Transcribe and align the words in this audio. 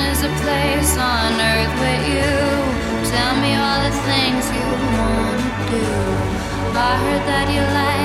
is 0.00 0.22
a 0.22 0.32
place 0.42 0.96
on 0.96 1.32
earth 1.52 1.74
with 1.82 2.02
you. 2.14 2.32
Tell 3.10 3.34
me 3.42 3.54
all 3.54 3.80
the 3.88 3.94
things 4.08 4.44
you 4.56 4.66
wanna 4.94 5.50
do. 5.74 5.86
I 6.76 6.92
heard 7.02 7.24
that 7.30 7.46
you 7.54 7.62
like. 7.74 7.97